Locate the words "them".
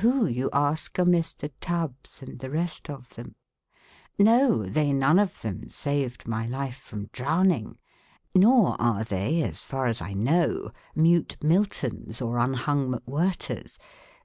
3.10-3.36, 5.42-5.68